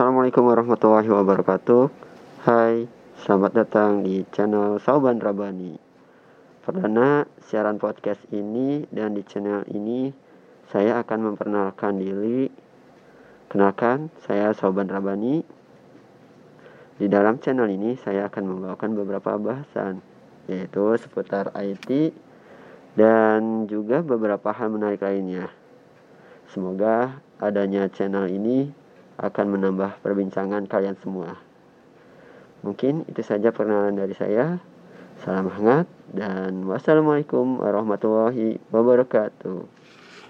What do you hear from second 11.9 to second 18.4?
diri. Kenalkan, saya Sauban Rabani. Di dalam channel ini saya